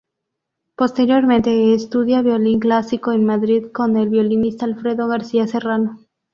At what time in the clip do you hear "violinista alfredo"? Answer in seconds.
4.09-5.07